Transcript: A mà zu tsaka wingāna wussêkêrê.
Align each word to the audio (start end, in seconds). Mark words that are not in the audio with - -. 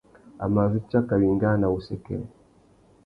A 0.43 0.45
mà 0.53 0.63
zu 0.71 0.79
tsaka 0.87 1.13
wingāna 1.21 1.65
wussêkêrê. 1.73 2.25